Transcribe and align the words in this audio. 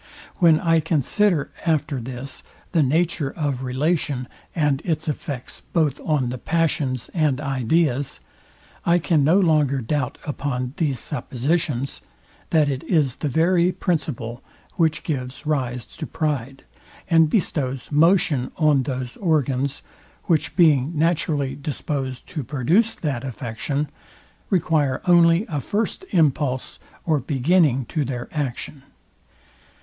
When 0.37 0.59
I 0.59 0.79
consider 0.79 1.51
after 1.63 2.01
this 2.01 2.41
the 2.71 2.81
nature 2.81 3.29
of 3.37 3.61
relation, 3.61 4.27
and 4.55 4.81
its 4.83 5.07
effects 5.07 5.61
both 5.73 5.99
on 6.03 6.29
the 6.29 6.39
passions 6.39 7.11
and 7.13 7.39
ideas, 7.39 8.19
I 8.83 8.97
can 8.97 9.23
no 9.23 9.39
longer 9.39 9.79
doubt, 9.79 10.17
upon 10.25 10.73
these 10.77 10.97
suppositions, 10.97 12.01
that 12.49 12.67
it 12.67 12.83
is 12.85 13.17
the 13.17 13.29
very 13.29 13.71
principle, 13.71 14.41
which 14.73 15.03
gives 15.03 15.45
rise 15.45 15.85
to 15.97 16.07
pride, 16.07 16.63
and 17.07 17.29
bestows 17.29 17.91
motion 17.91 18.51
on 18.57 18.81
those 18.81 19.17
organs, 19.17 19.83
which 20.23 20.55
being 20.55 20.97
naturally 20.97 21.53
disposed 21.55 22.25
to 22.29 22.43
produce 22.43 22.95
that 22.95 23.23
affection, 23.23 23.87
require 24.49 25.03
only 25.05 25.45
a 25.47 25.59
first 25.61 26.05
impulse 26.09 26.79
or 27.05 27.19
beginning 27.19 27.85
to 27.89 28.03
their 28.03 28.27
action. 28.31 28.81